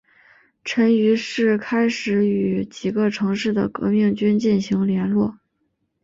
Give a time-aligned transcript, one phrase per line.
[0.63, 5.37] 陈于是开始与几个城市的革命者进行联络。